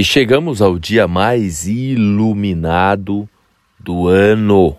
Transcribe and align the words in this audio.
E 0.00 0.02
chegamos 0.02 0.62
ao 0.62 0.78
dia 0.78 1.06
mais 1.06 1.66
iluminado 1.66 3.28
do 3.78 4.08
ano. 4.08 4.74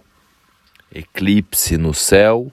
Eclipse 0.92 1.78
no 1.78 1.94
céu, 1.94 2.52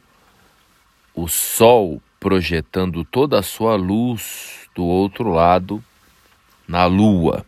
o 1.15 1.27
Sol 1.29 1.99
projetando 2.21 3.07
toda 3.07 3.39
a 3.39 3.43
sua 3.43 3.75
luz 3.75 4.69
do 4.75 4.85
outro 4.85 5.31
lado 5.31 5.83
na 6.69 6.85
Lua. 6.85 7.43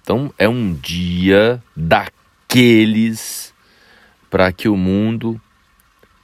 Então 0.00 0.32
é 0.38 0.48
um 0.48 0.74
dia 0.74 1.60
daqueles 1.74 3.52
para 4.30 4.52
que 4.52 4.68
o 4.68 4.76
mundo 4.76 5.40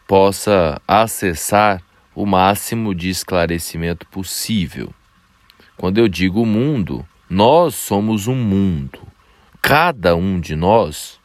possa 0.07 0.81
acessar 0.87 1.83
o 2.15 2.25
máximo 2.25 2.95
de 2.95 3.11
esclarecimento 3.11 4.07
possível. 4.07 4.95
Quando 5.77 5.99
eu 5.99 6.07
digo 6.07 6.47
mundo, 6.47 7.05
nós 7.29 7.75
somos 7.75 8.27
um 8.27 8.35
mundo. 8.35 9.01
Cada 9.61 10.17
um 10.17 10.41
de 10.41 10.57
nós 10.57 11.21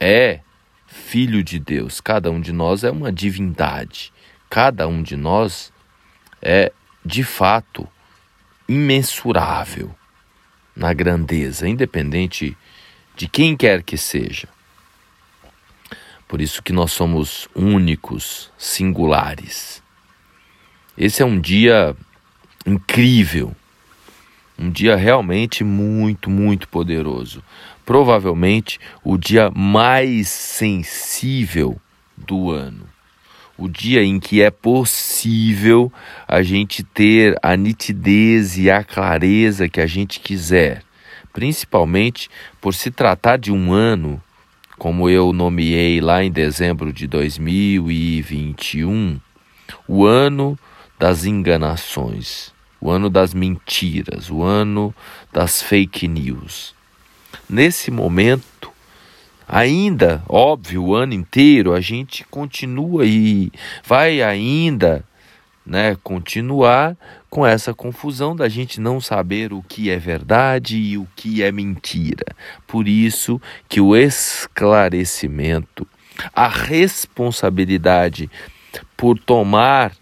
é 0.00 0.40
filho 0.86 1.44
de 1.44 1.58
Deus, 1.58 2.00
cada 2.00 2.30
um 2.30 2.40
de 2.40 2.52
nós 2.52 2.82
é 2.82 2.90
uma 2.90 3.12
divindade, 3.12 4.12
cada 4.50 4.88
um 4.88 5.02
de 5.02 5.16
nós 5.16 5.72
é 6.40 6.72
de 7.04 7.22
fato 7.22 7.86
imensurável 8.68 9.94
na 10.74 10.92
grandeza, 10.92 11.68
independente 11.68 12.56
de 13.16 13.28
quem 13.28 13.56
quer 13.56 13.82
que 13.82 13.96
seja. 13.96 14.48
Por 16.26 16.40
isso 16.40 16.62
que 16.62 16.72
nós 16.72 16.92
somos 16.92 17.48
únicos, 17.54 18.52
singulares. 18.58 19.82
Esse 20.96 21.22
é 21.22 21.24
um 21.24 21.40
dia 21.40 21.96
incrível, 22.66 23.56
um 24.58 24.70
dia 24.70 24.96
realmente 24.96 25.62
muito, 25.62 26.28
muito 26.28 26.68
poderoso. 26.68 27.42
Provavelmente 27.86 28.80
o 29.04 29.16
dia 29.16 29.50
mais 29.54 30.28
sensível 30.28 31.80
do 32.16 32.50
ano. 32.50 32.86
O 33.56 33.68
dia 33.68 34.02
em 34.02 34.18
que 34.20 34.42
é 34.42 34.50
possível 34.50 35.92
a 36.26 36.42
gente 36.42 36.82
ter 36.82 37.38
a 37.42 37.56
nitidez 37.56 38.58
e 38.58 38.70
a 38.70 38.84
clareza 38.84 39.68
que 39.68 39.80
a 39.80 39.86
gente 39.86 40.20
quiser, 40.20 40.82
principalmente 41.32 42.28
por 42.60 42.74
se 42.74 42.90
tratar 42.90 43.36
de 43.36 43.50
um 43.50 43.72
ano, 43.72 44.22
como 44.78 45.10
eu 45.10 45.32
nomeei 45.32 46.00
lá 46.00 46.22
em 46.22 46.30
dezembro 46.30 46.92
de 46.92 47.08
2021, 47.08 49.18
o 49.88 50.06
ano 50.06 50.56
das 50.98 51.24
enganações, 51.24 52.52
o 52.80 52.90
ano 52.90 53.10
das 53.10 53.34
mentiras, 53.34 54.30
o 54.30 54.42
ano 54.42 54.94
das 55.32 55.62
fake 55.62 56.06
news. 56.06 56.74
Nesse 57.48 57.90
momento, 57.90 58.70
ainda, 59.46 60.22
óbvio, 60.28 60.84
o 60.84 60.94
ano 60.94 61.14
inteiro 61.14 61.74
a 61.74 61.80
gente 61.80 62.24
continua 62.24 63.04
e 63.04 63.50
vai 63.84 64.22
ainda, 64.22 65.04
né, 65.64 65.96
continuar 66.02 66.96
com 67.28 67.46
essa 67.46 67.74
confusão 67.74 68.34
da 68.34 68.48
gente 68.48 68.80
não 68.80 69.00
saber 69.00 69.52
o 69.52 69.62
que 69.62 69.90
é 69.90 69.98
verdade 69.98 70.76
e 70.76 70.96
o 70.96 71.06
que 71.14 71.42
é 71.42 71.52
mentira. 71.52 72.26
Por 72.66 72.88
isso 72.88 73.40
que 73.68 73.80
o 73.80 73.94
esclarecimento, 73.94 75.86
a 76.34 76.48
responsabilidade 76.48 78.30
por 78.96 79.18
tomar 79.18 79.92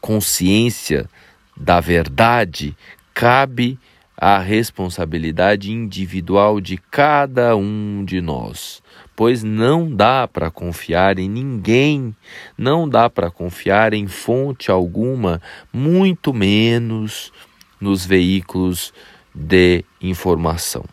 consciência 0.00 1.08
da 1.56 1.80
verdade, 1.80 2.76
cabe 3.14 3.78
à 4.16 4.38
responsabilidade 4.38 5.72
individual 5.72 6.60
de 6.60 6.76
cada 6.76 7.56
um 7.56 8.04
de 8.04 8.20
nós. 8.20 8.82
Pois 9.14 9.42
não 9.42 9.94
dá 9.94 10.26
para 10.26 10.50
confiar 10.50 11.18
em 11.18 11.28
ninguém, 11.28 12.14
não 12.56 12.88
dá 12.88 13.10
para 13.10 13.30
confiar 13.30 13.92
em 13.92 14.06
fonte 14.06 14.70
alguma, 14.70 15.40
muito 15.72 16.32
menos 16.32 17.32
nos 17.80 18.06
veículos 18.06 18.92
de 19.34 19.84
informação. 20.00 20.84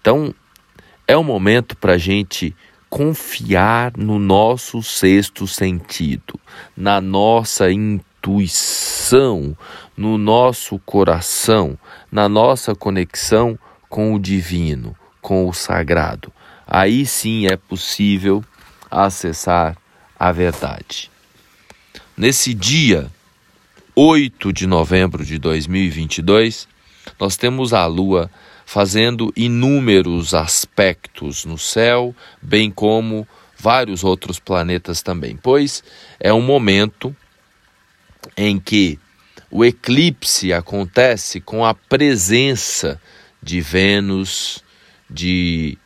Então, 0.00 0.34
é 1.06 1.16
o 1.16 1.24
momento 1.24 1.76
para 1.76 1.94
a 1.94 1.98
gente 1.98 2.54
confiar 2.88 3.92
no 3.96 4.18
nosso 4.18 4.82
sexto 4.82 5.46
sentido, 5.48 6.38
na 6.76 7.00
nossa 7.00 7.70
intuição, 7.72 8.93
no 9.96 10.16
nosso 10.16 10.78
coração, 10.80 11.78
na 12.10 12.28
nossa 12.28 12.74
conexão 12.74 13.58
com 13.88 14.14
o 14.14 14.18
divino, 14.18 14.96
com 15.20 15.48
o 15.48 15.52
sagrado. 15.52 16.32
Aí 16.66 17.04
sim 17.04 17.46
é 17.46 17.56
possível 17.56 18.44
acessar 18.90 19.76
a 20.18 20.32
verdade. 20.32 21.10
Nesse 22.16 22.54
dia 22.54 23.10
8 23.94 24.52
de 24.52 24.66
novembro 24.66 25.24
de 25.24 25.38
2022, 25.38 26.66
nós 27.20 27.36
temos 27.36 27.72
a 27.72 27.86
lua 27.86 28.30
fazendo 28.64 29.32
inúmeros 29.36 30.32
aspectos 30.32 31.44
no 31.44 31.58
céu, 31.58 32.14
bem 32.40 32.70
como 32.70 33.26
vários 33.58 34.02
outros 34.02 34.38
planetas 34.38 35.02
também, 35.02 35.36
pois 35.36 35.82
é 36.18 36.32
um 36.32 36.40
momento 36.42 37.14
em 38.36 38.58
que 38.58 38.98
o 39.50 39.64
eclipse 39.64 40.52
acontece 40.52 41.40
com 41.40 41.64
a 41.64 41.74
presença 41.74 43.00
de 43.42 43.60
Vênus, 43.60 44.64
de 45.08 45.78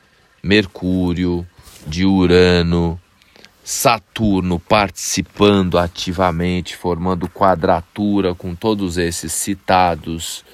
Mercúrio, 0.42 1.46
de 1.86 2.04
Urano, 2.04 3.00
Saturno 3.62 4.58
participando 4.58 5.78
ativamente, 5.78 6.74
formando 6.74 7.28
quadratura 7.28 8.34
com 8.34 8.54
todos 8.54 8.96
esses 8.96 9.32
citados 9.32 10.44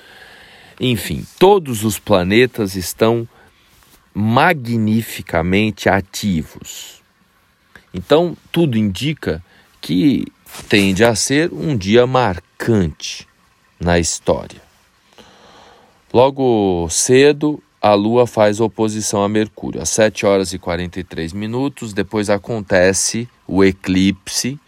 enfim, 0.81 1.25
todos 1.39 1.84
os 1.84 1.99
planetas 1.99 2.75
estão 2.75 3.28
magnificamente 4.12 5.89
ativos. 5.89 7.03
Então, 7.93 8.37
tudo 8.50 8.77
indica 8.77 9.43
que 9.81 10.27
tende 10.69 11.05
a 11.05 11.15
ser 11.15 11.53
um 11.53 11.77
dia 11.77 12.07
marcante 12.07 13.27
na 13.79 13.99
história. 13.99 14.63
Logo 16.13 16.89
cedo, 16.91 17.63
a 17.83 17.93
Lua 17.93 18.27
faz 18.27 18.61
oposição 18.61 19.23
a 19.23 19.29
Mercúrio, 19.29 19.83
às 19.83 19.91
7 19.91 20.25
horas 20.25 20.53
e 20.53 20.59
43 20.59 21.33
minutos. 21.33 21.93
Depois 21.93 22.31
acontece 22.31 23.29
o 23.47 23.65
eclipse, 23.65 24.59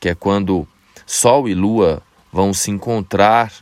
que 0.00 0.08
é 0.08 0.14
quando 0.14 0.66
Sol 1.06 1.48
e 1.48 1.54
Lua 1.54 2.02
vão 2.32 2.52
se 2.52 2.70
encontrar 2.70 3.52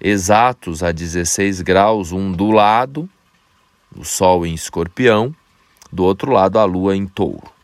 exatos 0.00 0.82
a 0.82 0.92
16 0.92 1.60
graus, 1.62 2.12
um 2.12 2.32
do 2.32 2.50
lado, 2.50 3.08
o 3.96 4.04
Sol 4.04 4.44
em 4.44 4.52
escorpião, 4.52 5.34
do 5.92 6.04
outro 6.04 6.32
lado 6.32 6.58
a 6.58 6.64
Lua 6.64 6.96
em 6.96 7.06
touro. 7.06 7.59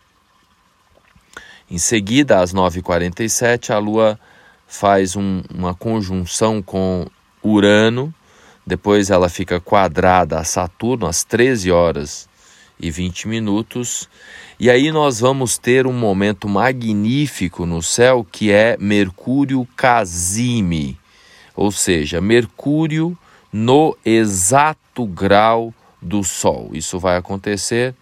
Em 1.71 1.79
seguida, 1.79 2.41
às 2.41 2.55
9h47, 2.55 3.71
a 3.71 3.79
Lua 3.79 4.19
faz 4.67 5.17
um, 5.17 5.43
uma 5.53 5.75
conjunção 5.75 6.63
com 6.63 7.07
Urano, 7.43 8.15
depois 8.67 9.11
ela 9.11 9.29
fica 9.29 9.61
quadrada 9.61 10.39
a 10.39 10.45
Saturno 10.45 11.07
às 11.07 11.25
13 11.25 11.71
horas 11.71 12.29
e 12.79 12.91
20 12.91 13.29
minutos. 13.29 14.09
E 14.59 14.69
aí 14.71 14.91
nós 14.91 15.21
vamos 15.21 15.57
ter 15.57 15.87
um 15.87 15.93
momento 15.93 16.49
magnífico 16.49 17.65
no 17.65 17.83
céu 17.83 18.27
que 18.31 18.51
é 18.51 18.77
Mercúrio 18.79 19.67
Casime 19.77 20.99
ou 21.57 21.73
seja, 21.73 22.21
Mercúrio 22.21 23.19
no 23.51 23.97
exato 24.05 25.07
grau 25.07 25.73
do 26.01 26.23
Sol. 26.23 26.71
Isso 26.75 26.99
vai 26.99 27.17
acontecer 27.17 27.95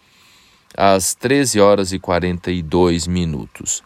às 0.76 1.14
13 1.14 1.60
horas 1.60 1.92
e 1.92 1.98
42 1.98 3.06
minutos. 3.06 3.82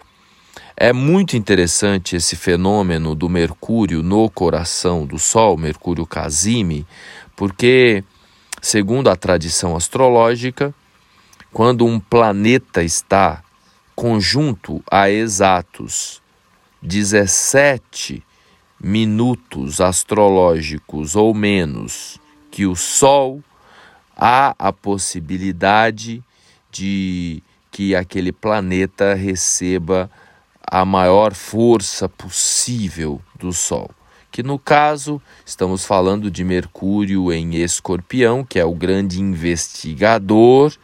É 0.76 0.92
muito 0.92 1.36
interessante 1.36 2.14
esse 2.14 2.36
fenômeno 2.36 3.14
do 3.14 3.28
Mercúrio 3.28 4.02
no 4.02 4.30
coração 4.30 5.04
do 5.04 5.18
Sol, 5.18 5.56
Mercúrio 5.56 6.06
Casime, 6.06 6.86
porque, 7.34 8.04
segundo 8.62 9.08
a 9.08 9.16
tradição 9.16 9.74
astrológica, 9.74 10.72
quando 11.52 11.84
um 11.84 11.98
planeta 11.98 12.82
está 12.82 13.42
conjunto 13.96 14.82
a 14.88 15.10
exatos 15.10 16.22
17 16.80 18.22
minutos 18.80 19.80
astrológicos 19.80 21.16
ou 21.16 21.34
menos 21.34 22.20
que 22.50 22.66
o 22.66 22.76
Sol, 22.76 23.42
há 24.16 24.54
a 24.58 24.72
possibilidade 24.72 26.22
de 26.70 27.42
que 27.70 27.94
aquele 27.94 28.32
planeta 28.32 29.14
receba 29.14 30.10
a 30.70 30.84
maior 30.84 31.34
força 31.34 32.08
possível 32.08 33.20
do 33.38 33.52
Sol, 33.52 33.90
que 34.30 34.42
no 34.42 34.58
caso 34.58 35.20
estamos 35.44 35.84
falando 35.84 36.30
de 36.30 36.44
Mercúrio 36.44 37.32
em 37.32 37.56
Escorpião, 37.56 38.44
que 38.44 38.58
é 38.58 38.64
o 38.64 38.74
grande 38.74 39.20
investigador. 39.20 40.74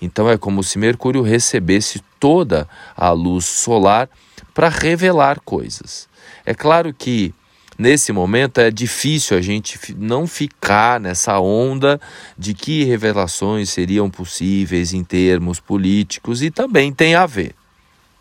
Então 0.00 0.28
é 0.28 0.36
como 0.36 0.62
se 0.62 0.78
Mercúrio 0.78 1.22
recebesse 1.22 2.02
toda 2.18 2.68
a 2.96 3.10
luz 3.10 3.44
solar 3.44 4.08
para 4.52 4.68
revelar 4.68 5.40
coisas. 5.40 6.08
É 6.44 6.54
claro 6.54 6.92
que 6.92 7.32
nesse 7.78 8.12
momento 8.12 8.58
é 8.60 8.70
difícil 8.70 9.38
a 9.38 9.40
gente 9.40 9.78
não 9.96 10.26
ficar 10.26 10.98
nessa 10.98 11.38
onda 11.38 12.00
de 12.36 12.52
que 12.52 12.82
revelações 12.82 13.70
seriam 13.70 14.10
possíveis 14.10 14.92
em 14.92 15.04
termos 15.04 15.60
políticos 15.60 16.42
e 16.42 16.50
também 16.50 16.92
tem 16.92 17.14
a 17.14 17.24
ver, 17.24 17.54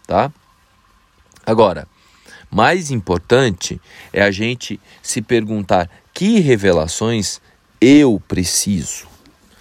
tá? 0.06 0.32
Agora, 1.44 1.88
mais 2.52 2.92
importante 2.92 3.82
é 4.14 4.22
a 4.22 4.32
gente 4.32 4.80
se 5.02 5.22
perguntar 5.22 5.90
que 6.14 6.40
revelações 6.40 7.42
eu 7.82 8.22
preciso, 8.28 9.08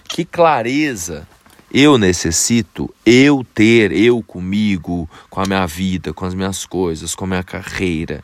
que 0.08 0.24
clareza 0.24 1.26
eu 1.72 1.98
necessito 1.98 2.92
eu 3.04 3.44
ter, 3.54 3.92
eu 3.92 4.22
comigo, 4.22 5.08
com 5.28 5.40
a 5.40 5.46
minha 5.46 5.66
vida, 5.66 6.12
com 6.14 6.24
as 6.24 6.32
minhas 6.32 6.64
coisas, 6.64 7.14
com 7.14 7.24
a 7.24 7.28
minha 7.28 7.42
carreira, 7.42 8.22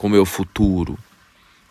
com 0.00 0.06
o 0.06 0.10
meu 0.10 0.24
futuro, 0.24 0.98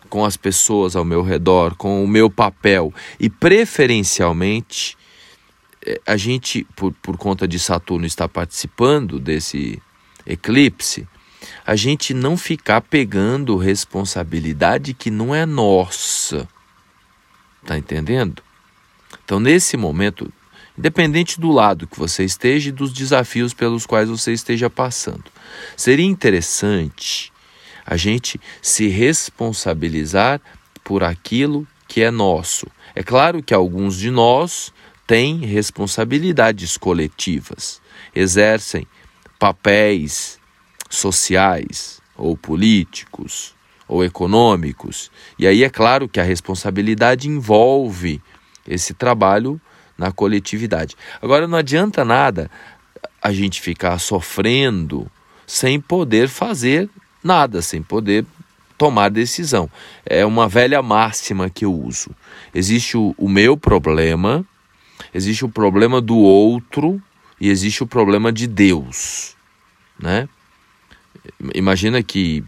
com 0.08 0.24
as 0.24 0.36
pessoas 0.36 0.94
ao 0.94 1.04
meu 1.04 1.20
redor, 1.20 1.74
com 1.74 2.04
o 2.04 2.06
meu 2.06 2.30
papel 2.30 2.94
e 3.18 3.28
preferencialmente 3.28 4.96
eh, 5.84 6.00
a 6.06 6.16
gente, 6.16 6.64
por, 6.76 6.92
por 7.02 7.16
conta 7.16 7.48
de 7.48 7.58
Saturno 7.58 8.06
estar 8.06 8.28
participando 8.28 9.18
desse 9.18 9.82
eclipse, 10.24 11.08
a 11.66 11.74
gente 11.74 12.14
não 12.14 12.36
ficar 12.36 12.82
pegando 12.82 13.56
responsabilidade 13.56 14.94
que 14.94 15.10
não 15.10 15.34
é 15.34 15.44
nossa. 15.44 16.48
Tá 17.66 17.76
entendendo? 17.76 18.44
Então, 19.24 19.40
nesse 19.40 19.76
momento, 19.76 20.32
independente 20.78 21.40
do 21.40 21.50
lado 21.50 21.88
que 21.88 21.98
você 21.98 22.22
esteja 22.22 22.68
e 22.68 22.72
dos 22.72 22.92
desafios 22.92 23.52
pelos 23.52 23.86
quais 23.86 24.08
você 24.08 24.32
esteja 24.32 24.70
passando, 24.70 25.24
seria 25.76 26.06
interessante 26.06 27.32
a 27.90 27.96
gente 27.96 28.40
se 28.62 28.86
responsabilizar 28.86 30.40
por 30.84 31.02
aquilo 31.02 31.66
que 31.88 32.00
é 32.02 32.10
nosso. 32.10 32.68
É 32.94 33.02
claro 33.02 33.42
que 33.42 33.52
alguns 33.52 33.98
de 33.98 34.12
nós 34.12 34.72
têm 35.08 35.38
responsabilidades 35.38 36.76
coletivas, 36.76 37.82
exercem 38.14 38.86
papéis 39.40 40.38
sociais 40.88 42.00
ou 42.16 42.36
políticos 42.36 43.56
ou 43.88 44.04
econômicos. 44.04 45.10
E 45.36 45.44
aí 45.44 45.64
é 45.64 45.68
claro 45.68 46.08
que 46.08 46.20
a 46.20 46.24
responsabilidade 46.24 47.28
envolve 47.28 48.22
esse 48.68 48.94
trabalho 48.94 49.60
na 49.98 50.12
coletividade. 50.12 50.96
Agora 51.20 51.48
não 51.48 51.58
adianta 51.58 52.04
nada 52.04 52.48
a 53.20 53.32
gente 53.32 53.60
ficar 53.60 53.98
sofrendo 53.98 55.10
sem 55.44 55.80
poder 55.80 56.28
fazer 56.28 56.88
nada, 57.22 57.62
sem 57.62 57.82
poder 57.82 58.24
tomar 58.76 59.10
decisão. 59.10 59.70
É 60.06 60.24
uma 60.24 60.48
velha 60.48 60.82
máxima 60.82 61.50
que 61.50 61.64
eu 61.64 61.74
uso. 61.74 62.10
Existe 62.54 62.96
o, 62.96 63.14
o 63.18 63.28
meu 63.28 63.56
problema, 63.56 64.44
existe 65.12 65.44
o 65.44 65.48
problema 65.48 66.00
do 66.00 66.16
outro 66.16 67.00
e 67.40 67.48
existe 67.50 67.82
o 67.82 67.86
problema 67.86 68.32
de 68.32 68.46
Deus, 68.46 69.36
né? 69.98 70.28
Imagina 71.54 72.02
que 72.02 72.42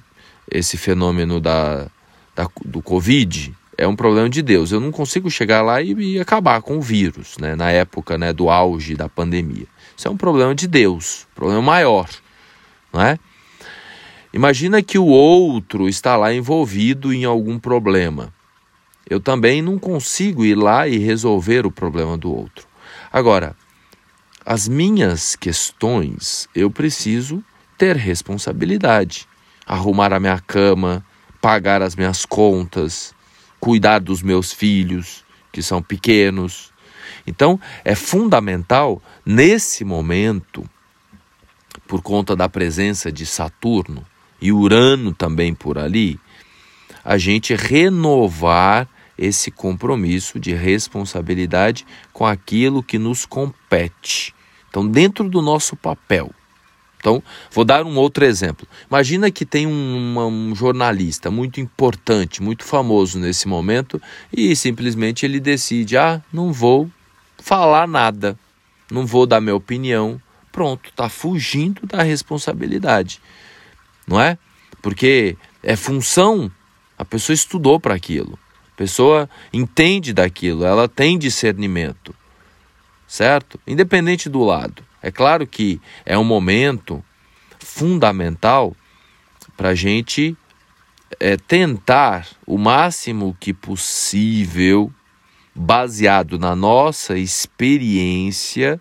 esse 0.50 0.76
fenômeno 0.76 1.40
da, 1.40 1.86
da, 2.34 2.48
do 2.64 2.80
Covid 2.80 3.54
é 3.76 3.86
um 3.86 3.96
problema 3.96 4.28
de 4.28 4.42
Deus. 4.42 4.70
Eu 4.70 4.80
não 4.80 4.90
consigo 4.90 5.30
chegar 5.30 5.62
lá 5.62 5.80
e, 5.82 5.92
e, 5.92 6.20
acabar 6.20 6.62
com 6.62 6.78
o 6.78 6.80
vírus, 6.80 7.36
né? 7.38 7.54
na 7.54 7.70
época 7.70 8.16
né, 8.16 8.32
do 8.32 8.48
auge 8.48 8.94
da 8.94 9.08
pandemia. 9.08 9.66
Isso 9.96 10.08
é 10.08 10.10
um 10.10 10.16
problema 10.16 10.54
de 10.54 10.66
Deus, 10.66 11.26
problema 11.34 11.62
maior. 11.62 12.08
Não 12.92 13.02
é? 13.02 13.18
Imagina 14.32 14.82
que 14.82 14.98
o 14.98 15.04
outro 15.04 15.90
está 15.90 16.16
lá 16.16 16.32
envolvido 16.32 17.12
em 17.12 17.24
algum 17.24 17.58
problema. 17.58 18.32
Eu 19.08 19.20
também 19.20 19.60
não 19.60 19.78
consigo 19.78 20.42
ir 20.42 20.54
lá 20.54 20.88
e 20.88 20.96
resolver 20.96 21.66
o 21.66 21.70
problema 21.70 22.16
do 22.16 22.34
outro. 22.34 22.66
Agora, 23.12 23.54
as 24.44 24.66
minhas 24.66 25.36
questões 25.36 26.48
eu 26.54 26.70
preciso 26.70 27.44
ter 27.76 27.94
responsabilidade. 27.94 29.28
Arrumar 29.66 30.14
a 30.14 30.20
minha 30.20 30.40
cama, 30.40 31.04
pagar 31.40 31.82
as 31.82 31.94
minhas 31.94 32.24
contas, 32.24 33.14
cuidar 33.60 33.98
dos 33.98 34.22
meus 34.22 34.50
filhos, 34.50 35.24
que 35.52 35.62
são 35.62 35.82
pequenos. 35.82 36.72
Então, 37.26 37.60
é 37.84 37.94
fundamental, 37.94 39.02
nesse 39.26 39.84
momento, 39.84 40.64
por 41.86 42.00
conta 42.00 42.34
da 42.34 42.48
presença 42.48 43.12
de 43.12 43.26
Saturno 43.26 44.06
e 44.42 44.50
Urano 44.52 45.14
também 45.14 45.54
por 45.54 45.78
ali, 45.78 46.18
a 47.04 47.16
gente 47.16 47.54
renovar 47.54 48.88
esse 49.16 49.52
compromisso 49.52 50.40
de 50.40 50.52
responsabilidade 50.52 51.86
com 52.12 52.26
aquilo 52.26 52.82
que 52.82 52.98
nos 52.98 53.24
compete. 53.24 54.34
Então, 54.68 54.86
dentro 54.86 55.28
do 55.28 55.40
nosso 55.40 55.76
papel, 55.76 56.34
então, 56.98 57.20
vou 57.50 57.64
dar 57.64 57.84
um 57.84 57.96
outro 57.96 58.24
exemplo. 58.24 58.66
Imagina 58.88 59.28
que 59.28 59.44
tem 59.44 59.66
um, 59.66 60.18
um, 60.20 60.54
jornalista 60.54 61.32
muito 61.32 61.60
importante, 61.60 62.40
muito 62.40 62.64
famoso 62.64 63.18
nesse 63.18 63.48
momento, 63.48 64.00
e 64.32 64.54
simplesmente 64.54 65.26
ele 65.26 65.40
decide: 65.40 65.96
ah, 65.96 66.22
não 66.32 66.52
vou 66.52 66.88
falar 67.38 67.88
nada, 67.88 68.38
não 68.88 69.04
vou 69.04 69.26
dar 69.26 69.40
minha 69.40 69.56
opinião. 69.56 70.20
Pronto, 70.52 70.90
está 70.90 71.08
fugindo 71.08 71.84
da 71.86 72.04
responsabilidade, 72.04 73.20
não 74.06 74.20
é? 74.20 74.38
Porque 74.80 75.36
é 75.62 75.76
função, 75.76 76.50
a 76.98 77.04
pessoa 77.04 77.34
estudou 77.34 77.78
para 77.78 77.94
aquilo, 77.94 78.38
a 78.72 78.76
pessoa 78.76 79.30
entende 79.52 80.12
daquilo, 80.12 80.64
ela 80.64 80.88
tem 80.88 81.18
discernimento, 81.18 82.14
certo? 83.06 83.60
Independente 83.66 84.28
do 84.28 84.42
lado. 84.42 84.82
É 85.00 85.10
claro 85.10 85.46
que 85.46 85.80
é 86.04 86.16
um 86.16 86.24
momento 86.24 87.04
fundamental 87.58 88.76
para 89.56 89.70
a 89.70 89.74
gente 89.74 90.36
é, 91.18 91.36
tentar 91.36 92.26
o 92.46 92.56
máximo 92.58 93.36
que 93.38 93.52
possível, 93.52 94.92
baseado 95.54 96.38
na 96.38 96.56
nossa 96.56 97.18
experiência, 97.18 98.80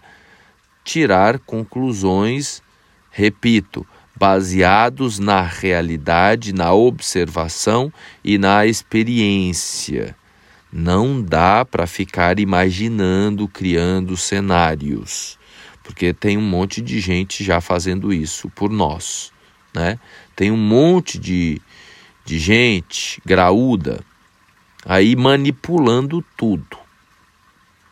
tirar 0.83 1.39
conclusões, 1.39 2.61
repito, 3.09 3.85
baseados 4.21 5.17
na 5.17 5.41
realidade, 5.41 6.53
na 6.53 6.71
observação 6.71 7.91
e 8.23 8.37
na 8.37 8.67
experiência. 8.67 10.15
Não 10.71 11.19
dá 11.19 11.65
para 11.65 11.87
ficar 11.87 12.39
imaginando, 12.39 13.47
criando 13.47 14.15
cenários 14.15 15.41
porque 15.83 16.13
tem 16.13 16.37
um 16.37 16.41
monte 16.41 16.81
de 16.81 16.99
gente 16.99 17.43
já 17.43 17.59
fazendo 17.59 18.13
isso 18.13 18.49
por 18.49 18.69
nós, 18.69 19.31
né? 19.73 19.99
Tem 20.35 20.51
um 20.51 20.57
monte 20.57 21.17
de, 21.17 21.61
de 22.23 22.39
gente 22.39 23.21
graúda 23.25 23.99
aí 24.85 25.15
manipulando 25.15 26.23
tudo. 26.37 26.77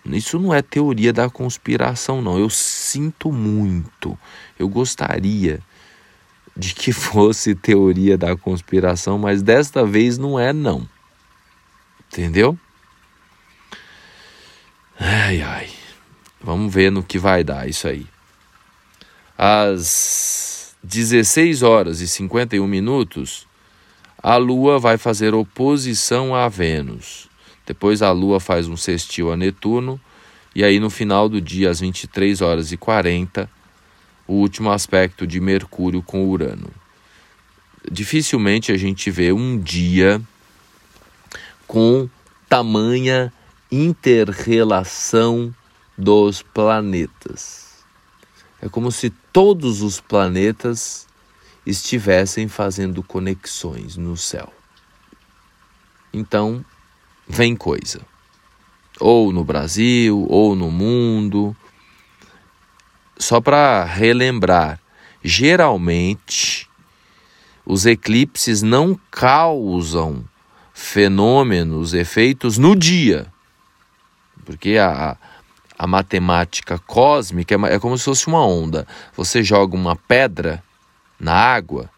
Isso 0.05 0.39
não 0.39 0.53
é 0.53 0.61
teoria 0.61 1.11
da 1.11 1.29
conspiração, 1.29 2.21
não. 2.21 2.39
Eu 2.39 2.49
sinto 2.49 3.31
muito. 3.31 4.17
Eu 4.57 4.67
gostaria 4.67 5.59
de 6.59 6.73
que 6.73 6.91
fosse 6.91 7.55
teoria 7.55 8.17
da 8.17 8.35
conspiração, 8.35 9.17
mas 9.17 9.41
desta 9.41 9.85
vez 9.85 10.17
não 10.17 10.37
é, 10.37 10.51
não. 10.51 10.87
Entendeu? 12.11 12.59
Ai, 14.99 15.41
ai. 15.41 15.69
Vamos 16.41 16.73
ver 16.73 16.91
no 16.91 17.01
que 17.01 17.17
vai 17.17 17.45
dar 17.45 17.67
isso 17.69 17.87
aí. 17.87 18.05
Às 19.37 20.75
16 20.83 21.63
horas 21.63 22.01
e 22.01 22.07
51 22.09 22.67
minutos, 22.67 23.47
a 24.21 24.35
Lua 24.35 24.77
vai 24.77 24.97
fazer 24.97 25.33
oposição 25.33 26.35
a 26.35 26.49
Vênus. 26.49 27.29
Depois 27.65 28.01
a 28.01 28.11
Lua 28.11 28.41
faz 28.41 28.67
um 28.67 28.75
sextil 28.75 29.31
a 29.31 29.37
Netuno. 29.37 29.99
E 30.53 30.63
aí 30.63 30.77
no 30.77 30.89
final 30.89 31.29
do 31.29 31.39
dia, 31.39 31.69
às 31.69 31.79
23 31.79 32.41
horas 32.41 32.73
e 32.73 32.77
40, 32.77 33.49
o 34.29 34.33
último 34.33 34.69
aspecto 34.69 35.25
de 35.25 35.39
Mercúrio 35.39 36.03
com 36.03 36.29
Urano. 36.29 36.69
Dificilmente 37.91 38.71
a 38.71 38.77
gente 38.77 39.09
vê 39.09 39.33
um 39.33 39.57
dia 39.57 40.21
com 41.65 42.07
tamanha 42.47 43.33
interrelação 43.71 45.53
dos 45.97 46.43
planetas. 46.43 47.83
É 48.61 48.69
como 48.69 48.91
se 48.91 49.09
todos 49.09 49.81
os 49.81 49.99
planetas 49.99 51.07
estivessem 51.65 52.47
fazendo 52.47 53.01
conexões 53.01 53.97
no 53.97 54.15
céu. 54.15 54.53
então 56.13 56.63
vem 57.27 57.55
coisa. 57.55 58.01
Ou 58.99 59.33
no 59.33 59.43
Brasil, 59.43 60.23
ou 60.29 60.55
no 60.55 60.69
mundo. 60.69 61.55
Só 63.19 63.41
para 63.41 63.83
relembrar, 63.83 64.79
geralmente 65.21 66.69
os 67.65 67.85
eclipses 67.85 68.61
não 68.63 68.97
causam 69.11 70.23
fenômenos, 70.73 71.93
efeitos 71.93 72.57
no 72.57 72.75
dia. 72.75 73.27
Porque 74.45 74.77
a, 74.77 75.17
a 75.77 75.85
matemática 75.85 76.79
cósmica 76.79 77.53
é, 77.53 77.75
é 77.75 77.79
como 77.79 77.97
se 77.97 78.05
fosse 78.05 78.25
uma 78.27 78.43
onda. 78.43 78.87
Você 79.15 79.43
joga 79.43 79.75
uma 79.75 79.97
pedra 79.97 80.63
na 81.19 81.33
água, 81.33 81.89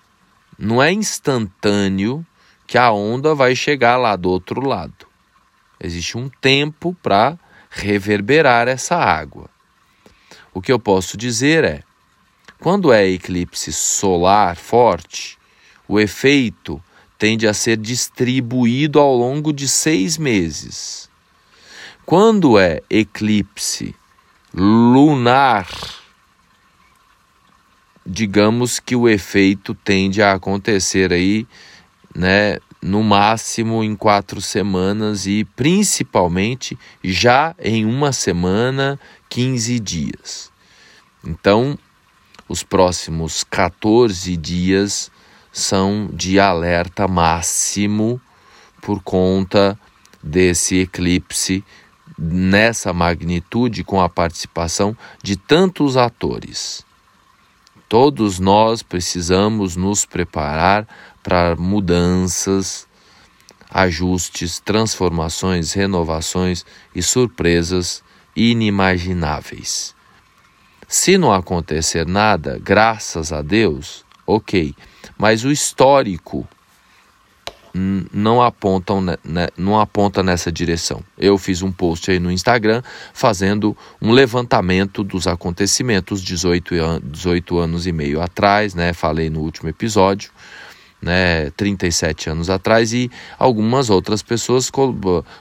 não 0.58 0.82
é 0.82 0.92
instantâneo 0.92 2.25
que 2.66 2.78
a 2.78 2.92
onda 2.92 3.36
vai 3.36 3.56
chegar 3.56 3.96
lá 3.96 4.16
do 4.16 4.30
outro 4.30 4.68
lado. 4.68 5.06
Existe 5.80 6.18
um 6.18 6.30
tempo 6.30 6.96
para 7.01 7.38
reverberar 7.70 8.68
essa 8.68 8.96
água. 8.96 9.50
O 10.53 10.62
que 10.62 10.72
eu 10.72 10.79
posso 10.79 11.15
dizer 11.17 11.63
é: 11.63 11.84
quando 12.60 12.91
é 12.91 13.08
eclipse 13.08 13.72
solar 13.72 14.55
forte, 14.55 15.38
o 15.88 16.00
efeito 16.00 16.81
tende 17.17 17.48
a 17.48 17.53
ser 17.53 17.77
distribuído 17.77 19.00
ao 19.00 19.15
longo 19.15 19.53
de 19.53 19.67
seis 19.67 20.17
meses. 20.17 21.10
Quando 22.05 22.58
é 22.60 22.81
eclipse 22.89 23.96
lunar, 24.53 25.67
digamos 28.05 28.79
que 28.79 28.96
o 28.96 29.08
efeito 29.08 29.74
tende 29.74 30.22
a 30.22 30.34
acontecer 30.34 31.13
aí, 31.13 31.48
né, 32.13 32.58
no 32.82 33.04
máximo 33.04 33.84
em 33.84 33.96
quatro 33.96 34.42
semanas 34.42 35.28
e 35.28 35.44
principalmente 35.44 36.78
já 37.04 37.56
em 37.60 37.86
uma 37.86 38.12
semana, 38.12 39.00
15 39.30 39.80
dias. 39.80 40.52
Então, 41.24 41.78
os 42.50 42.64
próximos 42.64 43.44
14 43.44 44.36
dias 44.36 45.12
são 45.54 46.10
de 46.12 46.40
alerta 46.40 47.08
máximo 47.08 48.20
por 48.82 49.02
conta 49.04 49.78
desse 50.24 50.80
eclipse 50.80 51.64
nessa 52.18 52.94
magnitude 52.94 53.84
com 53.84 54.00
a 54.00 54.08
participação 54.08 54.96
de 55.24 55.36
tantos 55.36 55.98
atores. 55.98 56.86
Todos 57.90 58.40
nós 58.40 58.84
precisamos 58.84 59.76
nos 59.76 60.06
preparar 60.06 60.88
para 61.24 61.56
mudanças, 61.56 62.88
ajustes, 63.70 64.60
transformações, 64.60 65.74
renovações 65.74 66.66
e 66.94 67.01
surpresas 67.01 68.04
inimagináveis. 68.36 69.96
Se 70.88 71.18
não 71.18 71.32
acontecer 71.32 72.06
nada, 72.06 72.60
graças 72.62 73.32
a 73.32 73.42
Deus, 73.42 74.04
ok, 74.28 74.75
mas 75.18 75.46
o 75.46 75.51
histórico 75.51 76.48
não 78.12 78.42
apontam 78.42 79.01
né, 79.01 79.48
não 79.58 79.80
aponta 79.80 80.22
nessa 80.22 80.51
direção. 80.51 81.01
Eu 81.18 81.38
fiz 81.38 81.62
um 81.62 81.72
post 81.72 82.12
aí 82.12 82.20
no 82.20 82.32
Instagram 82.32 82.82
fazendo 83.13 83.75
um 84.01 84.12
levantamento 84.12 85.04
dos 85.04 85.28
acontecimentos 85.28 86.22
18, 86.22 86.75
an 86.75 87.01
18 87.04 87.58
anos 87.58 87.88
e 87.88 87.92
meio 87.92 88.22
atrás, 88.22 88.75
né? 88.75 88.94
Falei 88.94 89.30
no 89.30 89.40
último 89.40 89.70
episódio, 89.70 90.32
né? 91.01 91.50
37 91.51 92.29
anos 92.29 92.50
atrás 92.50 92.93
e 92.93 93.10
algumas 93.39 93.89
outras 93.89 94.22
pessoas 94.22 94.70
col 94.70 94.96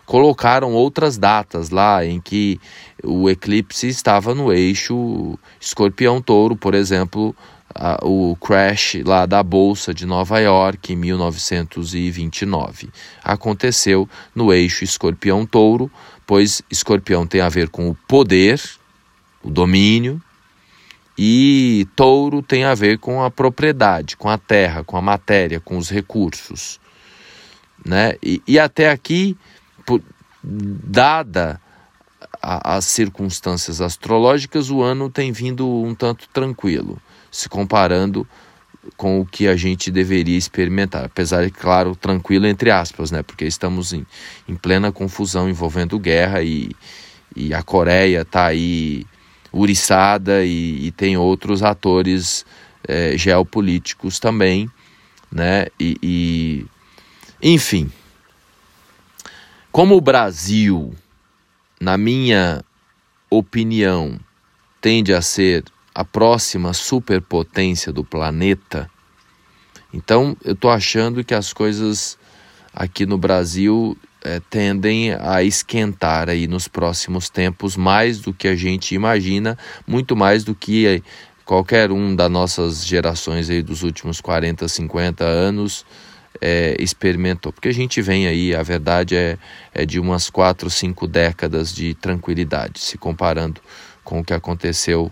colocaram 0.06 0.72
outras 0.72 1.18
datas 1.18 1.70
lá 1.70 2.04
em 2.04 2.20
que 2.20 2.58
o 3.04 3.28
eclipse 3.28 3.88
estava 3.88 4.34
no 4.34 4.52
eixo 4.52 5.38
Escorpião-Touro, 5.60 6.56
por 6.56 6.74
exemplo, 6.74 7.34
a, 7.74 7.98
o 8.02 8.36
crash 8.36 9.02
lá 9.04 9.26
da 9.26 9.42
Bolsa 9.42 9.92
de 9.92 10.06
Nova 10.06 10.38
York 10.40 10.92
em 10.92 10.96
1929. 10.96 12.88
Aconteceu 13.22 14.08
no 14.34 14.52
eixo 14.52 14.84
Escorpião-Touro, 14.84 15.90
pois 16.26 16.62
Escorpião 16.70 17.26
tem 17.26 17.40
a 17.40 17.48
ver 17.48 17.68
com 17.68 17.88
o 17.88 17.94
poder, 18.06 18.60
o 19.42 19.50
domínio, 19.50 20.20
e 21.22 21.86
Touro 21.94 22.40
tem 22.40 22.64
a 22.64 22.74
ver 22.74 22.96
com 22.96 23.22
a 23.22 23.30
propriedade, 23.30 24.16
com 24.16 24.30
a 24.30 24.38
terra, 24.38 24.82
com 24.82 24.96
a 24.96 25.02
matéria, 25.02 25.60
com 25.60 25.76
os 25.76 25.90
recursos. 25.90 26.80
Né? 27.84 28.14
E, 28.22 28.42
e 28.48 28.58
até 28.58 28.90
aqui, 28.90 29.36
por, 29.84 30.00
dada 30.42 31.60
a, 32.40 32.76
as 32.76 32.86
circunstâncias 32.86 33.82
astrológicas, 33.82 34.70
o 34.70 34.80
ano 34.80 35.10
tem 35.10 35.30
vindo 35.30 35.68
um 35.68 35.94
tanto 35.94 36.26
tranquilo 36.30 36.98
se 37.30 37.50
comparando 37.50 38.26
com 38.96 39.20
o 39.20 39.26
que 39.26 39.46
a 39.46 39.54
gente 39.56 39.90
deveria 39.90 40.38
experimentar, 40.38 41.04
apesar 41.04 41.44
de, 41.44 41.50
claro, 41.50 41.94
tranquilo 41.94 42.46
entre 42.46 42.70
aspas, 42.70 43.10
né? 43.10 43.22
Porque 43.22 43.44
estamos 43.44 43.92
em, 43.92 44.06
em 44.48 44.56
plena 44.56 44.90
confusão 44.90 45.50
envolvendo 45.50 45.98
guerra 45.98 46.42
e, 46.42 46.70
e 47.36 47.52
a 47.52 47.62
Coreia 47.62 48.22
está 48.22 48.46
aí 48.46 49.04
uriçada 49.52 50.44
e, 50.44 50.86
e, 50.86 50.90
tem 50.92 51.16
outros 51.16 51.62
atores 51.62 52.44
é, 52.86 53.16
geopolíticos 53.16 54.18
também, 54.18 54.70
né? 55.30 55.66
E, 55.78 55.96
e, 56.02 56.66
enfim, 57.42 57.90
como 59.72 59.96
o 59.96 60.00
Brasil, 60.00 60.94
na 61.80 61.96
minha 61.96 62.64
opinião, 63.28 64.18
tende 64.80 65.12
a 65.12 65.22
ser 65.22 65.64
a 65.94 66.04
próxima 66.04 66.72
superpotência 66.72 67.92
do 67.92 68.04
planeta. 68.04 68.90
Então, 69.92 70.36
eu 70.44 70.54
estou 70.54 70.70
achando 70.70 71.24
que 71.24 71.34
as 71.34 71.52
coisas 71.52 72.18
aqui 72.72 73.04
no 73.04 73.18
Brasil 73.18 73.96
é, 74.22 74.40
tendem 74.50 75.12
a 75.14 75.42
esquentar 75.42 76.28
aí 76.28 76.46
nos 76.46 76.68
próximos 76.68 77.28
tempos 77.28 77.76
mais 77.76 78.20
do 78.20 78.32
que 78.32 78.48
a 78.48 78.54
gente 78.54 78.94
imagina, 78.94 79.56
muito 79.86 80.14
mais 80.14 80.44
do 80.44 80.54
que 80.54 80.86
eh, 80.86 81.02
qualquer 81.44 81.90
um 81.90 82.14
das 82.14 82.30
nossas 82.30 82.86
gerações 82.86 83.48
aí 83.50 83.62
dos 83.62 83.82
últimos 83.82 84.20
40, 84.20 84.68
50 84.68 85.24
anos 85.24 85.84
é, 86.40 86.76
experimentou. 86.78 87.52
Porque 87.52 87.68
a 87.68 87.74
gente 87.74 88.00
vem 88.02 88.26
aí, 88.26 88.54
a 88.54 88.62
verdade 88.62 89.16
é, 89.16 89.38
é 89.72 89.86
de 89.86 89.98
umas 89.98 90.30
4, 90.30 90.68
5 90.68 91.06
décadas 91.06 91.74
de 91.74 91.94
tranquilidade, 91.94 92.80
se 92.80 92.98
comparando 92.98 93.60
com 94.04 94.20
o 94.20 94.24
que 94.24 94.34
aconteceu 94.34 95.10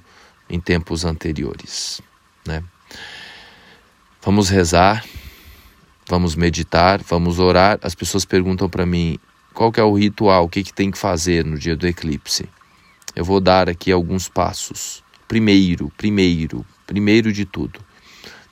em 0.49 0.61
tempos 0.61 1.05
anteriores. 1.05 2.01
Né? 2.47 2.63
Vamos 4.23 4.49
rezar, 4.49 5.05
vamos 6.09 6.35
meditar, 6.35 7.01
vamos 7.03 7.39
orar. 7.39 7.79
As 7.83 7.95
pessoas 7.95 8.25
perguntam 8.25 8.69
para 8.69 8.87
mim 8.87 9.19
qual 9.53 9.71
é 9.77 9.83
o 9.83 9.95
ritual, 9.95 10.45
o 10.45 10.49
que, 10.49 10.65
que 10.65 10.73
tem 10.73 10.91
que 10.91 10.99
fazer 10.99 11.45
no 11.45 11.59
dia 11.59 11.77
do 11.77 11.87
eclipse. 11.87 12.49
Eu 13.15 13.25
vou 13.25 13.41
dar 13.41 13.69
aqui 13.69 13.93
alguns 13.93 14.29
passos. 14.29 15.05
Primeiro, 15.29 15.93
primeiro, 15.97 16.65
primeiro 16.87 17.33
de 17.33 17.45
tudo, 17.45 17.81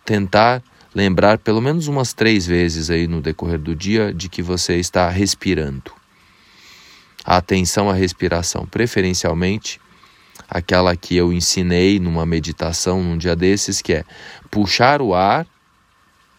tentar 0.04 0.62
lembrar 0.94 1.38
pelo 1.38 1.60
menos 1.60 1.88
umas 1.88 2.12
três 2.12 2.46
vezes 2.46 2.90
aí 2.90 3.06
no 3.06 3.22
decorrer 3.22 3.58
do 3.58 3.75
dia 3.75 4.12
de 4.12 4.28
que 4.28 4.42
você 4.42 4.76
está 4.76 5.08
respirando. 5.08 5.90
A 7.25 7.38
atenção 7.38 7.88
à 7.88 7.94
respiração, 7.94 8.66
preferencialmente 8.66 9.80
aquela 10.48 10.94
que 10.94 11.16
eu 11.16 11.32
ensinei 11.32 11.98
numa 11.98 12.26
meditação 12.26 13.02
num 13.02 13.16
dia 13.16 13.34
desses, 13.34 13.80
que 13.80 13.94
é 13.94 14.04
puxar 14.50 15.00
o 15.00 15.14
ar 15.14 15.46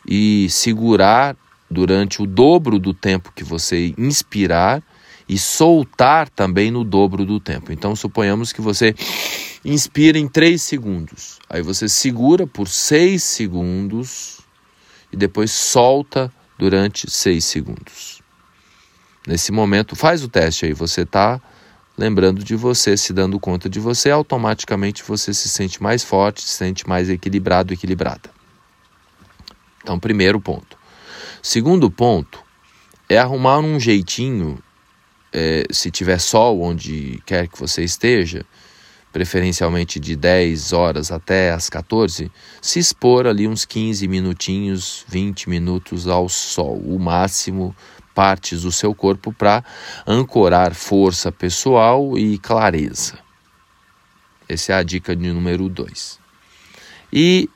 e 0.08 0.50
segurar 0.50 1.36
durante 1.70 2.22
o 2.22 2.26
dobro 2.26 2.80
do 2.80 2.94
tempo 2.94 3.34
que 3.36 3.44
você 3.44 3.94
inspirar 3.98 4.82
e 5.28 5.38
soltar 5.38 6.30
também 6.30 6.72
no 6.72 6.84
dobro 6.84 7.26
do 7.26 7.40
tempo. 7.40 7.74
Então, 7.74 7.96
suponhamos 7.96 8.54
que 8.54 8.62
você 8.62 8.96
inspira 9.66 10.18
em 10.18 10.28
3 10.28 10.62
segundos, 10.62 11.40
aí 11.50 11.62
você 11.62 11.90
segura 11.90 12.48
por 12.48 12.70
6 12.70 13.22
segundos 13.22 14.40
e 15.12 15.18
depois 15.18 15.52
solta 15.52 16.32
durante 16.58 17.10
6 17.12 17.44
segundos. 17.44 18.22
Nesse 19.28 19.52
momento, 19.52 19.94
faz 19.94 20.24
o 20.24 20.30
teste 20.30 20.66
aí, 20.66 20.74
você 20.74 21.02
está 21.02 21.42
lembrando 21.98 22.44
de 22.44 22.56
você, 22.56 22.96
se 22.96 23.12
dando 23.12 23.40
conta 23.40 23.68
de 23.68 23.80
você, 23.80 24.10
automaticamente 24.10 25.04
você 25.04 25.34
se 25.34 25.50
sente 25.50 25.84
mais 25.84 26.04
forte, 26.04 26.42
se 26.44 26.50
sente 26.50 26.88
mais 26.88 27.10
equilibrado, 27.10 27.74
equilibrada. 27.74 28.37
Então, 29.88 29.98
primeiro 29.98 30.38
ponto. 30.38 30.78
Segundo 31.42 31.90
ponto 31.90 32.44
é 33.08 33.18
arrumar 33.18 33.60
um 33.60 33.80
jeitinho, 33.80 34.62
é, 35.32 35.64
se 35.72 35.90
tiver 35.90 36.20
sol 36.20 36.60
onde 36.60 37.24
quer 37.26 37.48
que 37.48 37.58
você 37.58 37.86
esteja, 37.86 38.46
preferencialmente 39.14 39.98
de 39.98 40.14
10 40.14 40.74
horas 40.74 41.10
até 41.10 41.54
as 41.54 41.70
14, 41.70 42.30
se 42.62 42.80
expor 42.80 43.28
ali 43.28 43.48
uns 43.48 43.64
15 43.64 44.06
minutinhos, 44.10 45.06
20 45.08 45.50
minutos 45.50 46.06
ao 46.06 46.28
sol, 46.28 46.76
o 46.80 47.00
máximo 47.00 47.74
partes 48.14 48.64
do 48.64 48.74
seu 48.74 48.94
corpo 48.94 49.32
para 49.32 49.64
ancorar 50.06 50.76
força 50.76 51.32
pessoal 51.32 52.18
e 52.18 52.38
clareza. 52.40 53.20
Essa 54.50 54.74
é 54.74 54.76
a 54.76 54.84
dica 54.84 55.16
de 55.16 55.32
número 55.32 55.70
2. 55.70 56.20
E 57.14 57.50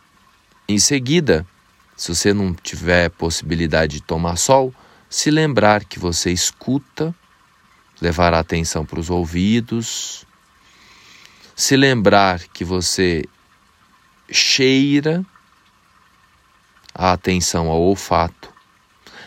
em 0.66 0.80
seguida, 0.80 1.46
se 2.02 2.16
você 2.16 2.34
não 2.34 2.52
tiver 2.52 3.12
possibilidade 3.12 3.98
de 3.98 4.02
tomar 4.02 4.36
sol, 4.36 4.74
se 5.08 5.30
lembrar 5.30 5.86
que 5.86 6.00
você 6.00 6.32
escuta, 6.32 7.14
levar 8.02 8.34
a 8.34 8.40
atenção 8.40 8.84
para 8.84 9.00
os 9.00 9.12
ouvidos, 9.12 10.26
se 11.56 11.78
lembrar 11.78 12.40
que 12.40 12.66
você 12.66 13.24
cheira, 14.32 15.24
a 16.92 17.12
atenção 17.12 17.68
ao 17.68 17.80
olfato, 17.80 18.52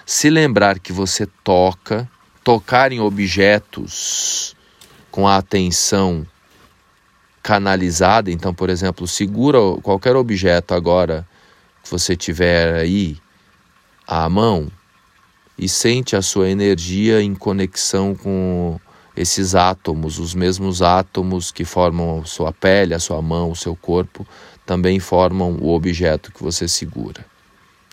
se 0.05 0.29
lembrar 0.29 0.81
que 0.81 0.93
você 0.93 1.27
toca, 1.45 2.11
tocar 2.43 2.91
em 2.91 2.99
objetos 2.99 4.57
com 5.13 5.29
a 5.29 5.37
atenção 5.37 6.27
canalizada, 7.41 8.33
então, 8.33 8.53
por 8.53 8.69
exemplo, 8.69 9.07
segura 9.07 9.61
qualquer 9.81 10.17
objeto 10.17 10.75
agora 10.75 11.25
que 11.85 11.91
você 11.91 12.17
tiver 12.17 12.75
aí 12.75 13.19
à 14.07 14.27
mão 14.29 14.73
e 15.57 15.69
sente 15.69 16.17
a 16.17 16.23
sua 16.23 16.49
energia 16.49 17.23
em 17.23 17.35
conexão 17.35 18.15
com 18.15 18.81
esses 19.15 19.55
átomos, 19.55 20.19
os 20.19 20.35
mesmos 20.35 20.81
átomos 20.83 21.53
que 21.53 21.65
formam 21.65 22.23
a 22.23 22.25
sua 22.25 22.53
pele, 22.53 22.95
a 22.95 22.99
sua 22.99 23.21
mão, 23.21 23.51
o 23.51 23.57
seu 23.57 23.77
corpo, 23.77 24.27
também 24.67 24.99
formam 24.99 25.57
o 25.61 25.73
objeto 25.73 26.33
que 26.33 26.43
você 26.43 26.67
segura. 26.67 27.25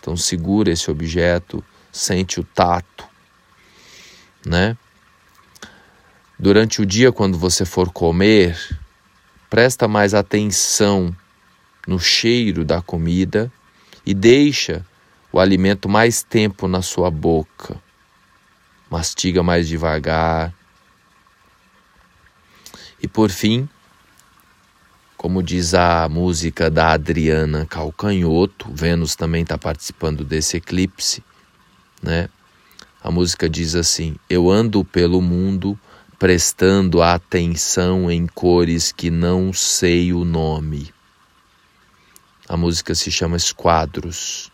Então 0.00 0.16
segura 0.16 0.72
esse 0.72 0.90
objeto, 0.90 1.62
sente 1.92 2.40
o 2.40 2.44
tato, 2.44 3.04
né? 4.44 4.76
Durante 6.36 6.80
o 6.80 6.86
dia 6.86 7.12
quando 7.12 7.38
você 7.38 7.64
for 7.64 7.92
comer, 7.92 8.58
presta 9.50 9.86
mais 9.86 10.14
atenção 10.14 11.14
no 11.86 12.00
cheiro 12.00 12.64
da 12.64 12.80
comida 12.80 13.52
e 14.04 14.14
deixa 14.14 14.84
o 15.32 15.38
alimento 15.38 15.88
mais 15.88 16.22
tempo 16.22 16.68
na 16.68 16.82
sua 16.82 17.10
boca. 17.10 17.80
Mastiga 18.90 19.42
mais 19.42 19.66
devagar. 19.66 20.52
E 23.00 23.08
por 23.08 23.30
fim, 23.30 23.68
como 25.16 25.42
diz 25.42 25.72
a 25.72 26.08
música 26.08 26.70
da 26.70 26.92
Adriana 26.92 27.64
Calcanhoto, 27.64 28.70
Vênus 28.72 29.16
também 29.16 29.42
está 29.42 29.56
participando 29.56 30.24
desse 30.24 30.56
eclipse, 30.56 31.22
né? 32.02 32.28
A 33.02 33.10
música 33.10 33.48
diz 33.48 33.74
assim: 33.74 34.16
Eu 34.28 34.50
ando 34.50 34.84
pelo 34.84 35.20
mundo 35.20 35.78
prestando 36.18 37.02
atenção 37.02 38.08
em 38.10 38.26
cores 38.28 38.92
que 38.92 39.10
não 39.10 39.52
sei 39.52 40.12
o 40.12 40.24
nome. 40.24 40.92
A 42.52 42.56
música 42.58 42.94
se 42.94 43.10
chama 43.10 43.38
Esquadros. 43.38 44.52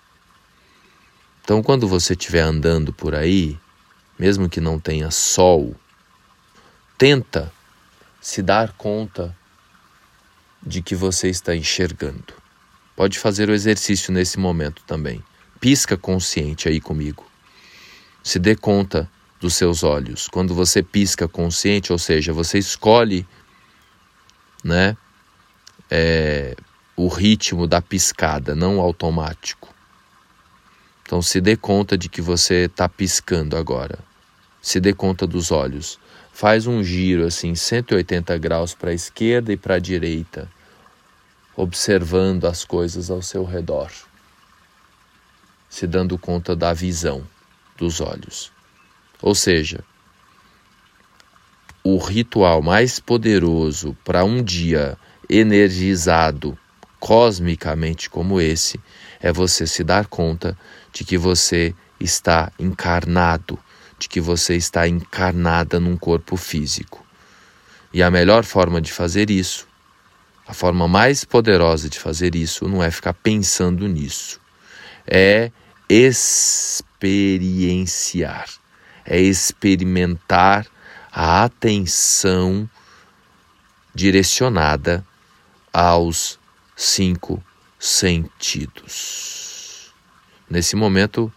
Então, 1.42 1.60
quando 1.64 1.88
você 1.88 2.12
estiver 2.12 2.42
andando 2.42 2.92
por 2.92 3.12
aí, 3.12 3.58
mesmo 4.16 4.48
que 4.48 4.60
não 4.60 4.78
tenha 4.78 5.10
sol, 5.10 5.74
tenta 6.96 7.52
se 8.20 8.40
dar 8.40 8.72
conta 8.74 9.36
de 10.64 10.80
que 10.80 10.94
você 10.94 11.28
está 11.28 11.56
enxergando. 11.56 12.34
Pode 12.94 13.18
fazer 13.18 13.50
o 13.50 13.52
exercício 13.52 14.12
nesse 14.12 14.38
momento 14.38 14.80
também. 14.86 15.20
Pisca 15.58 15.96
consciente 15.96 16.68
aí 16.68 16.80
comigo. 16.80 17.28
Se 18.22 18.38
dê 18.38 18.54
conta 18.54 19.10
dos 19.40 19.54
seus 19.54 19.82
olhos. 19.82 20.28
Quando 20.28 20.54
você 20.54 20.84
pisca 20.84 21.26
consciente, 21.26 21.92
ou 21.92 21.98
seja, 21.98 22.32
você 22.32 22.60
escolhe, 22.60 23.26
né, 24.62 24.96
é, 25.90 26.54
o 26.98 27.06
ritmo 27.06 27.68
da 27.68 27.80
piscada, 27.80 28.56
não 28.56 28.80
automático. 28.80 29.72
Então 31.00 31.22
se 31.22 31.40
dê 31.40 31.56
conta 31.56 31.96
de 31.96 32.08
que 32.08 32.20
você 32.20 32.64
está 32.64 32.88
piscando 32.88 33.56
agora. 33.56 34.00
Se 34.60 34.80
dê 34.80 34.92
conta 34.92 35.24
dos 35.24 35.52
olhos. 35.52 35.96
Faz 36.32 36.66
um 36.66 36.82
giro 36.82 37.24
assim, 37.24 37.54
180 37.54 38.36
graus 38.38 38.74
para 38.74 38.90
a 38.90 38.94
esquerda 38.94 39.52
e 39.52 39.56
para 39.56 39.76
a 39.76 39.78
direita, 39.78 40.50
observando 41.54 42.46
as 42.46 42.64
coisas 42.64 43.10
ao 43.10 43.22
seu 43.22 43.44
redor, 43.44 43.92
se 45.70 45.86
dando 45.86 46.18
conta 46.18 46.56
da 46.56 46.72
visão 46.72 47.24
dos 47.76 48.00
olhos. 48.00 48.50
Ou 49.22 49.36
seja, 49.36 49.84
o 51.84 51.96
ritual 51.96 52.60
mais 52.60 52.98
poderoso 52.98 53.96
para 54.04 54.24
um 54.24 54.42
dia 54.42 54.98
energizado 55.30 56.58
cosmicamente 56.98 58.10
como 58.10 58.40
esse 58.40 58.80
é 59.20 59.32
você 59.32 59.64
se 59.66 59.84
dar 59.84 60.06
conta 60.06 60.58
de 60.92 61.04
que 61.04 61.18
você 61.18 61.74
está 62.00 62.50
encarnado, 62.58 63.58
de 63.98 64.08
que 64.08 64.20
você 64.20 64.56
está 64.56 64.86
encarnada 64.86 65.80
num 65.80 65.96
corpo 65.96 66.36
físico. 66.36 67.02
E 67.92 68.00
a 68.02 68.10
melhor 68.10 68.44
forma 68.44 68.80
de 68.80 68.90
fazer 68.92 69.30
isso, 69.30 69.68
a 70.46 70.54
forma 70.54 70.88
mais 70.88 71.24
poderosa 71.24 71.88
de 71.88 71.98
fazer 71.98 72.34
isso, 72.34 72.68
não 72.68 72.82
é 72.82 72.90
ficar 72.90 73.14
pensando 73.14 73.88
nisso, 73.88 74.38
é 75.06 75.50
experienciar, 75.88 78.46
é 79.04 79.20
experimentar 79.20 80.66
a 81.10 81.44
atenção 81.44 82.68
direcionada 83.94 85.02
aos 85.72 86.37
cinco 86.80 87.42
sentidos. 87.76 88.72
Nesse 90.48 90.76
momento, 90.76 91.32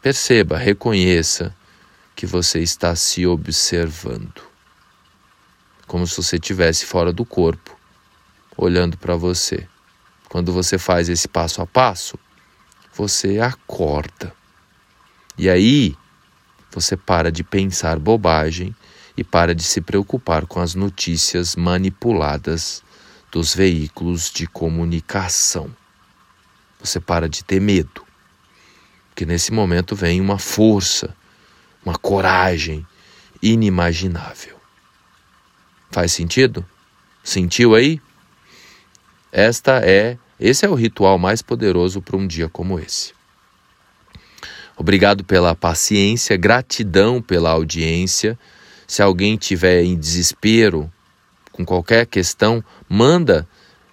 perceba, 0.00 0.56
reconheça 0.56 1.54
que 2.16 2.24
você 2.24 2.60
está 2.60 2.96
se 2.96 3.26
observando, 3.26 4.40
como 5.86 6.06
se 6.06 6.16
você 6.16 6.36
estivesse 6.36 6.86
fora 6.86 7.12
do 7.12 7.26
corpo, 7.26 7.78
olhando 8.56 8.96
para 8.96 9.14
você. 9.16 9.68
Quando 10.30 10.50
você 10.50 10.78
faz 10.78 11.10
esse 11.10 11.28
passo 11.28 11.60
a 11.60 11.66
passo, 11.66 12.18
você 12.94 13.38
acorda. 13.38 14.32
E 15.36 15.50
aí, 15.50 15.94
você 16.70 16.96
para 16.96 17.30
de 17.30 17.44
pensar 17.44 17.98
bobagem 17.98 18.74
e 19.14 19.22
para 19.22 19.54
de 19.54 19.62
se 19.62 19.82
preocupar 19.82 20.46
com 20.46 20.58
as 20.58 20.74
notícias 20.74 21.54
manipuladas 21.54 22.82
dos 23.30 23.54
veículos 23.54 24.30
de 24.30 24.46
comunicação. 24.46 25.74
Você 26.80 26.98
para 26.98 27.28
de 27.28 27.44
ter 27.44 27.60
medo, 27.60 28.04
porque 29.08 29.26
nesse 29.26 29.52
momento 29.52 29.94
vem 29.94 30.20
uma 30.20 30.38
força, 30.38 31.14
uma 31.84 31.96
coragem 31.96 32.86
inimaginável. 33.42 34.58
Faz 35.90 36.12
sentido? 36.12 36.64
Sentiu 37.22 37.74
aí? 37.74 38.00
Esta 39.30 39.80
é, 39.84 40.16
esse 40.38 40.64
é 40.64 40.68
o 40.68 40.74
ritual 40.74 41.18
mais 41.18 41.42
poderoso 41.42 42.00
para 42.00 42.16
um 42.16 42.26
dia 42.26 42.48
como 42.48 42.78
esse. 42.78 43.12
Obrigado 44.76 45.22
pela 45.22 45.54
paciência, 45.54 46.36
gratidão 46.38 47.20
pela 47.20 47.50
audiência. 47.50 48.38
Se 48.86 49.02
alguém 49.02 49.36
tiver 49.36 49.82
em 49.82 49.98
desespero, 49.98 50.90
com 51.60 51.64
qualquer 51.64 52.06
questão, 52.06 52.62
manda 52.88 53.46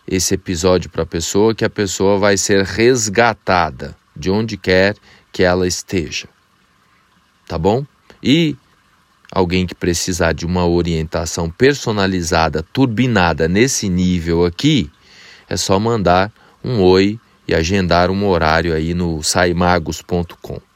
esse 0.07 0.33
episódio 0.33 0.89
para 0.89 1.03
a 1.03 1.05
pessoa 1.05 1.53
que 1.53 1.65
a 1.65 1.69
pessoa 1.69 2.17
vai 2.17 2.37
ser 2.37 2.63
resgatada 2.63 3.95
de 4.15 4.31
onde 4.31 4.57
quer 4.57 4.95
que 5.31 5.43
ela 5.43 5.67
esteja. 5.67 6.27
Tá 7.47 7.57
bom? 7.57 7.85
E 8.23 8.55
alguém 9.31 9.67
que 9.67 9.75
precisar 9.75 10.33
de 10.33 10.45
uma 10.45 10.65
orientação 10.65 11.49
personalizada, 11.49 12.63
turbinada 12.63 13.47
nesse 13.47 13.89
nível 13.89 14.45
aqui, 14.45 14.89
é 15.49 15.57
só 15.57 15.79
mandar 15.79 16.31
um 16.63 16.81
oi 16.81 17.19
e 17.47 17.53
agendar 17.53 18.09
um 18.09 18.27
horário 18.27 18.73
aí 18.73 18.93
no 18.93 19.21
saimagos.com. 19.23 20.66